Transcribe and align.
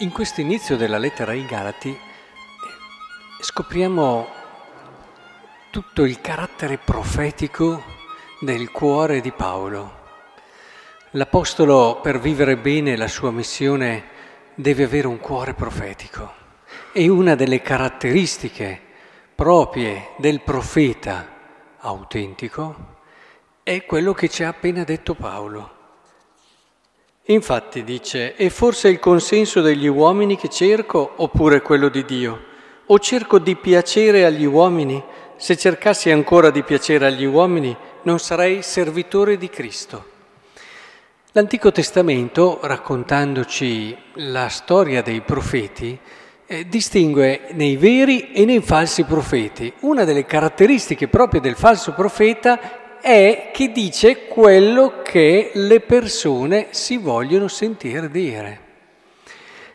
In 0.00 0.12
questo 0.12 0.40
inizio 0.40 0.76
della 0.76 0.96
lettera 0.96 1.32
ai 1.32 1.44
Galati 1.44 1.98
scopriamo 3.40 4.28
tutto 5.70 6.04
il 6.04 6.20
carattere 6.20 6.78
profetico 6.78 7.82
del 8.38 8.70
cuore 8.70 9.20
di 9.20 9.32
Paolo. 9.32 9.96
L'Apostolo 11.12 11.98
per 12.00 12.20
vivere 12.20 12.56
bene 12.56 12.96
la 12.96 13.08
sua 13.08 13.32
missione 13.32 14.04
deve 14.54 14.84
avere 14.84 15.08
un 15.08 15.18
cuore 15.18 15.54
profetico 15.54 16.32
e 16.92 17.08
una 17.08 17.34
delle 17.34 17.60
caratteristiche 17.60 18.80
proprie 19.34 20.10
del 20.18 20.42
profeta 20.42 21.26
autentico 21.78 22.98
è 23.64 23.84
quello 23.84 24.14
che 24.14 24.28
ci 24.28 24.44
ha 24.44 24.48
appena 24.48 24.84
detto 24.84 25.14
Paolo. 25.16 25.77
Infatti 27.30 27.84
dice, 27.84 28.34
è 28.36 28.48
forse 28.48 28.88
il 28.88 28.98
consenso 28.98 29.60
degli 29.60 29.86
uomini 29.86 30.38
che 30.38 30.48
cerco 30.48 31.12
oppure 31.16 31.60
quello 31.60 31.90
di 31.90 32.06
Dio? 32.06 32.44
O 32.86 32.98
cerco 32.98 33.38
di 33.38 33.54
piacere 33.54 34.24
agli 34.24 34.46
uomini? 34.46 35.02
Se 35.36 35.54
cercassi 35.54 36.10
ancora 36.10 36.48
di 36.48 36.62
piacere 36.62 37.04
agli 37.04 37.26
uomini, 37.26 37.76
non 38.04 38.18
sarei 38.18 38.62
servitore 38.62 39.36
di 39.36 39.50
Cristo. 39.50 40.06
L'Antico 41.32 41.70
Testamento, 41.70 42.60
raccontandoci 42.62 43.94
la 44.14 44.48
storia 44.48 45.02
dei 45.02 45.20
profeti, 45.20 45.98
eh, 46.46 46.66
distingue 46.66 47.48
nei 47.52 47.76
veri 47.76 48.32
e 48.32 48.46
nei 48.46 48.62
falsi 48.62 49.04
profeti. 49.04 49.70
Una 49.80 50.04
delle 50.04 50.24
caratteristiche 50.24 51.08
proprie 51.08 51.42
del 51.42 51.56
falso 51.56 51.92
profeta 51.92 52.87
è 53.00 53.50
che 53.52 53.72
dice 53.72 54.26
quello 54.26 55.02
che 55.02 55.50
le 55.54 55.80
persone 55.80 56.68
si 56.70 56.96
vogliono 56.96 57.48
sentire 57.48 58.10
dire. 58.10 58.60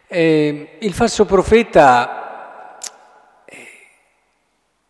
Eh, 0.08 0.78
il 0.80 0.94
falso 0.94 1.26
profeta 1.26 2.78
eh, 3.46 3.68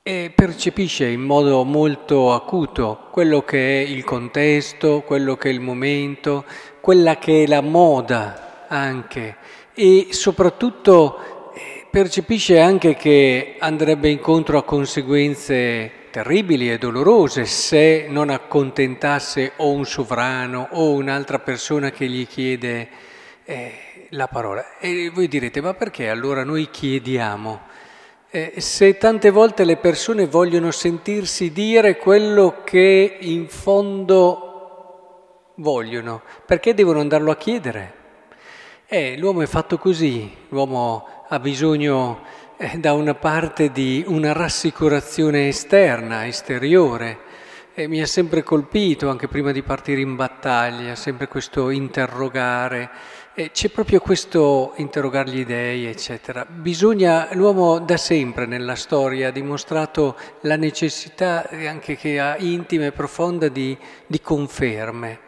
eh, 0.03 0.31
percepisce 0.35 1.07
in 1.07 1.21
modo 1.21 1.63
molto 1.63 2.33
acuto 2.33 3.07
quello 3.11 3.43
che 3.43 3.81
è 3.81 3.87
il 3.87 4.03
contesto, 4.03 5.01
quello 5.05 5.35
che 5.37 5.49
è 5.49 5.51
il 5.53 5.61
momento, 5.61 6.43
quella 6.81 7.17
che 7.17 7.43
è 7.43 7.47
la 7.47 7.61
moda 7.61 8.65
anche 8.67 9.37
e 9.73 10.07
soprattutto 10.09 11.53
eh, 11.53 11.85
percepisce 11.89 12.59
anche 12.59 12.95
che 12.95 13.55
andrebbe 13.59 14.09
incontro 14.09 14.57
a 14.57 14.63
conseguenze 14.63 16.02
terribili 16.13 16.71
e 16.71 16.77
dolorose 16.77 17.45
se 17.45 18.05
non 18.07 18.29
accontentasse 18.29 19.53
o 19.55 19.71
un 19.71 19.83
sovrano 19.83 20.67
o 20.73 20.91
un'altra 20.91 21.39
persona 21.39 21.89
che 21.89 22.05
gli 22.05 22.27
chiede 22.27 22.87
eh, 23.43 24.05
la 24.09 24.27
parola. 24.27 24.77
E 24.77 25.09
voi 25.11 25.27
direte, 25.27 25.59
ma 25.59 25.73
perché 25.73 26.09
allora 26.09 26.43
noi 26.43 26.69
chiediamo? 26.69 27.61
Eh, 28.29 28.53
se 28.57 28.95
tante 28.99 29.31
volte 29.31 29.63
le 29.63 29.77
persone 29.77 30.27
vogliono 30.27 30.69
sentirsi 30.69 31.51
dire 31.51 31.97
quello 31.97 32.61
che 32.63 33.17
in 33.21 33.47
fondo 33.47 35.53
vogliono, 35.55 36.21
perché 36.45 36.75
devono 36.75 36.99
andarlo 36.99 37.31
a 37.31 37.37
chiedere? 37.37 37.93
Eh, 38.85 39.17
l'uomo 39.17 39.41
è 39.41 39.47
fatto 39.47 39.79
così, 39.79 40.31
l'uomo 40.49 41.07
ha 41.27 41.39
bisogno 41.39 42.21
da 42.77 42.93
una 42.93 43.13
parte 43.13 43.71
di 43.71 44.03
una 44.07 44.31
rassicurazione 44.31 45.49
esterna, 45.49 46.25
esteriore. 46.25 47.31
E 47.75 47.87
mi 47.87 48.01
ha 48.01 48.05
sempre 48.05 48.43
colpito, 48.43 49.09
anche 49.09 49.27
prima 49.27 49.51
di 49.51 49.63
partire 49.63 49.99
in 49.99 50.15
battaglia, 50.15 50.95
sempre 50.95 51.27
questo 51.27 51.69
interrogare. 51.71 52.89
E 53.33 53.51
c'è 53.51 53.69
proprio 53.69 53.99
questo 53.99 54.73
interrogare 54.77 55.31
gli 55.31 55.45
dei, 55.45 55.85
eccetera. 55.85 56.45
Bisogna, 56.45 57.29
l'uomo 57.33 57.79
da 57.79 57.97
sempre 57.97 58.45
nella 58.45 58.75
storia 58.75 59.29
ha 59.29 59.31
dimostrato 59.31 60.15
la 60.41 60.55
necessità, 60.55 61.49
anche 61.49 61.97
che 61.97 62.19
ha 62.19 62.37
intima 62.37 62.85
e 62.85 62.91
profonda, 62.91 63.49
di, 63.49 63.75
di 64.05 64.21
conferme, 64.21 65.19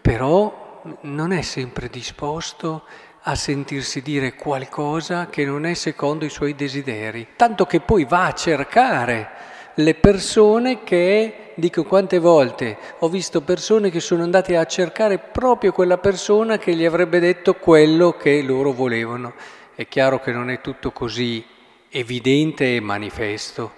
però 0.00 0.66
non 1.02 1.32
è 1.32 1.42
sempre 1.42 1.88
disposto 1.88 2.84
a 3.28 3.34
sentirsi 3.34 4.00
dire 4.00 4.34
qualcosa 4.34 5.26
che 5.26 5.44
non 5.44 5.66
è 5.66 5.74
secondo 5.74 6.24
i 6.24 6.30
suoi 6.30 6.54
desideri, 6.54 7.28
tanto 7.36 7.66
che 7.66 7.80
poi 7.80 8.06
va 8.06 8.24
a 8.24 8.32
cercare 8.32 9.28
le 9.74 9.94
persone 9.94 10.82
che, 10.82 11.52
dico 11.54 11.84
quante 11.84 12.18
volte, 12.18 12.78
ho 13.00 13.08
visto 13.10 13.42
persone 13.42 13.90
che 13.90 14.00
sono 14.00 14.22
andate 14.22 14.56
a 14.56 14.64
cercare 14.64 15.18
proprio 15.18 15.72
quella 15.72 15.98
persona 15.98 16.56
che 16.56 16.74
gli 16.74 16.86
avrebbe 16.86 17.20
detto 17.20 17.56
quello 17.56 18.12
che 18.12 18.40
loro 18.40 18.72
volevano. 18.72 19.34
È 19.74 19.86
chiaro 19.86 20.20
che 20.20 20.32
non 20.32 20.48
è 20.48 20.62
tutto 20.62 20.90
così 20.90 21.44
evidente 21.90 22.76
e 22.76 22.80
manifesto, 22.80 23.72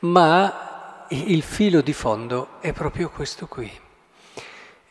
ma 0.00 1.06
il 1.08 1.40
filo 1.40 1.80
di 1.80 1.94
fondo 1.94 2.60
è 2.60 2.74
proprio 2.74 3.08
questo 3.08 3.46
qui. 3.46 3.88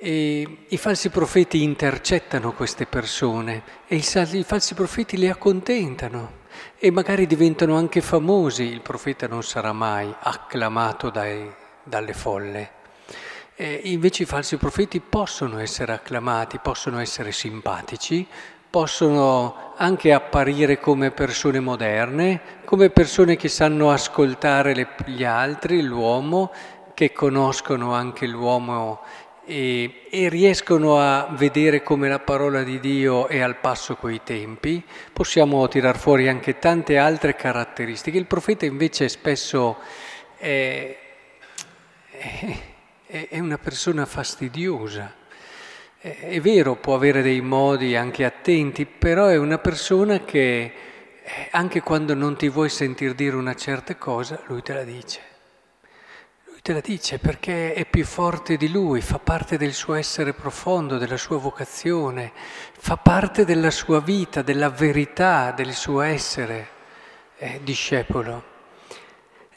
E 0.01 0.65
I 0.69 0.77
falsi 0.77 1.09
profeti 1.09 1.61
intercettano 1.61 2.53
queste 2.53 2.85
persone 2.85 3.63
e 3.85 3.97
i 3.97 4.43
falsi 4.45 4.73
profeti 4.73 5.17
le 5.17 5.29
accontentano 5.29 6.37
e 6.77 6.89
magari 6.89 7.27
diventano 7.27 7.75
anche 7.75 7.99
famosi. 7.99 8.63
Il 8.63 8.79
profeta 8.79 9.27
non 9.27 9.43
sarà 9.43 9.73
mai 9.73 10.09
acclamato 10.17 11.09
dai, 11.09 11.53
dalle 11.83 12.13
folle. 12.13 12.71
E 13.55 13.81
invece 13.83 14.23
i 14.23 14.25
falsi 14.25 14.55
profeti 14.55 15.01
possono 15.01 15.59
essere 15.59 15.91
acclamati, 15.91 16.59
possono 16.59 16.99
essere 16.99 17.33
simpatici, 17.33 18.25
possono 18.69 19.73
anche 19.75 20.13
apparire 20.13 20.79
come 20.79 21.11
persone 21.11 21.59
moderne, 21.59 22.39
come 22.63 22.89
persone 22.89 23.35
che 23.35 23.49
sanno 23.49 23.91
ascoltare 23.91 24.73
le, 24.73 24.87
gli 25.07 25.25
altri, 25.25 25.81
l'uomo, 25.81 26.53
che 26.93 27.11
conoscono 27.11 27.93
anche 27.93 28.27
l'uomo 28.27 29.01
e, 29.49 30.01
e, 30.11 30.29
riescono 30.29 30.99
a 30.99 31.27
vedere 31.31 31.81
come 31.81 32.07
la 32.07 32.19
parola 32.19 32.61
di 32.61 32.79
Dio 32.79 33.25
è 33.25 33.39
al 33.39 33.55
passo 33.55 33.95
coi 33.95 34.21
tempi, 34.23 34.83
possiamo 35.11 35.67
tirar 35.67 35.97
fuori 35.97 36.29
anche 36.29 36.59
tante 36.59 36.99
altre 36.99 37.35
caratteristiche. 37.35 38.19
Il 38.19 38.27
profeta 38.27 38.65
invece 38.65 39.09
spesso 39.09 39.79
è, 40.37 40.95
è, 43.07 43.27
è 43.27 43.39
una 43.39 43.57
persona 43.57 44.05
fastidiosa. 44.05 45.15
È 45.97 46.39
vero, 46.39 46.75
può 46.75 46.93
avere 46.93 47.23
dei 47.23 47.41
modi 47.41 47.95
anche 47.95 48.25
attenti, 48.25 48.85
però 48.85 49.25
è 49.25 49.37
una 49.37 49.57
persona 49.57 50.23
che 50.23 50.73
anche 51.49 51.81
quando 51.81 52.13
non 52.13 52.37
ti 52.37 52.49
vuoi 52.49 52.69
sentir 52.69 53.16
dire 53.16 53.35
una 53.35 53.55
certa 53.55 53.95
cosa, 53.95 54.39
lui 54.45 54.61
te 54.61 54.73
la 54.73 54.83
dice 54.83 55.28
te 56.62 56.74
la 56.74 56.81
dice 56.81 57.20
perché 57.20 57.74
è 57.74 57.86
più 57.86 58.06
forte 58.06 58.58
di 58.58 58.70
lui, 58.70 59.02
fa 59.02 59.20
parte 59.20 59.58
del 59.58 59.74
suo 59.74 59.94
essere 59.94 60.34
profondo, 60.34 60.97
della 60.97 61.18
sua 61.18 61.38
vocazione, 61.38 62.31
fa 62.78 62.97
parte 62.97 63.46
della 63.46 63.72
sua 63.72 64.02
vita, 64.02 64.42
della 64.42 64.70
verità 64.70 65.52
del 65.52 65.74
suo 65.74 66.02
essere 66.02 66.70
eh, 67.38 67.62
discepolo. 67.64 68.48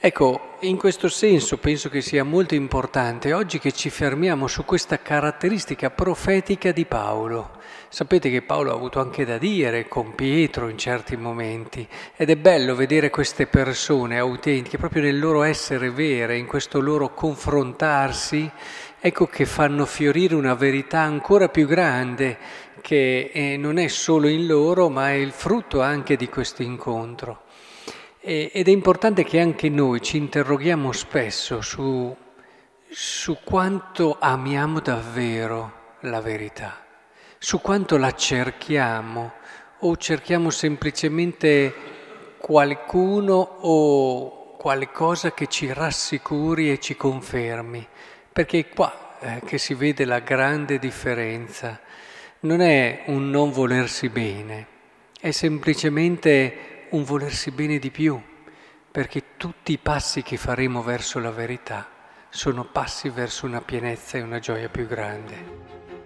Ecco, 0.05 0.57
in 0.63 0.79
questo 0.79 1.09
senso 1.09 1.59
penso 1.59 1.89
che 1.89 2.01
sia 2.01 2.25
molto 2.25 2.57
importante 2.57 3.33
oggi 3.33 3.61
che 3.61 3.71
ci 3.71 3.89
fermiamo 3.89 4.49
su 4.49 4.65
questa 4.65 4.99
caratteristica 5.01 5.91
profetica 5.91 6.73
di 6.73 6.87
Paolo. 6.87 7.61
Sapete 7.89 8.29
che 8.29 8.43
Paolo 8.43 8.73
ha 8.73 8.75
avuto 8.75 8.99
anche 8.99 9.25
da 9.25 9.39
dire 9.39 9.87
con 9.87 10.17
Pietro 10.17 10.67
in 10.67 10.77
certi 10.77 11.17
momenti 11.17 11.87
ed 12.17 12.31
è 12.31 12.37
bello 12.37 12.75
vedere 12.75 13.11
queste 13.11 13.47
persone 13.47 14.19
autentiche 14.19 14.77
proprio 14.77 15.03
nel 15.03 15.21
loro 15.21 15.45
essere 15.45 15.93
vere, 15.93 16.37
in 16.37 16.47
questo 16.47 16.81
loro 16.81 17.15
confrontarsi, 17.15 18.51
ecco 18.98 19.27
che 19.27 19.45
fanno 19.45 19.87
fiorire 19.87 20.34
una 20.34 20.55
verità 20.55 20.98
ancora 20.98 21.48
più 21.48 21.69
grande 21.69 22.39
che 22.81 23.31
eh, 23.33 23.57
non 23.57 23.78
è 23.78 23.87
solo 23.87 24.27
in 24.27 24.48
loro 24.48 24.89
ma 24.89 25.10
è 25.10 25.15
il 25.15 25.31
frutto 25.31 25.81
anche 25.81 26.16
di 26.16 26.28
questo 26.28 26.65
incontro. 26.65 27.43
Ed 28.24 28.69
è 28.69 28.71
importante 28.71 29.24
che 29.24 29.41
anche 29.41 29.69
noi 29.69 30.01
ci 30.01 30.16
interroghiamo 30.16 30.92
spesso 30.92 31.60
su, 31.60 32.16
su 32.89 33.39
quanto 33.42 34.16
amiamo 34.21 34.78
davvero 34.78 35.97
la 36.03 36.21
verità, 36.21 36.86
su 37.36 37.60
quanto 37.60 37.97
la 37.97 38.13
cerchiamo 38.13 39.33
o 39.80 39.97
cerchiamo 39.97 40.51
semplicemente 40.51 41.74
qualcuno 42.39 43.34
o 43.34 44.54
qualcosa 44.57 45.33
che 45.34 45.48
ci 45.48 45.72
rassicuri 45.72 46.71
e 46.71 46.78
ci 46.78 46.97
confermi, 46.97 47.84
perché 48.33 48.60
è 48.60 48.69
qua 48.69 49.19
eh, 49.19 49.41
che 49.45 49.59
si 49.59 49.74
vede 49.74 50.04
la 50.04 50.21
grande 50.21 50.78
differenza. 50.78 51.80
Non 52.41 52.60
è 52.60 53.03
un 53.07 53.30
non 53.30 53.51
volersi 53.51 54.09
bene, 54.09 54.66
è 55.21 55.33
semplicemente 55.33 56.72
un 56.92 57.04
volersi 57.04 57.50
bene 57.50 57.78
di 57.78 57.91
più, 57.91 58.21
perché 58.91 59.36
tutti 59.39 59.72
i 59.72 59.78
passi 59.78 60.22
che 60.22 60.36
faremo 60.36 60.83
verso 60.83 61.18
la 61.21 61.30
verità 61.30 61.89
sono 62.28 62.65
passi 62.65 63.09
verso 63.09 63.47
una 63.47 63.62
pienezza 63.62 64.18
e 64.18 64.22
una 64.22 64.39
gioia 64.39 64.68
più 64.68 64.86
grande. 64.86 66.02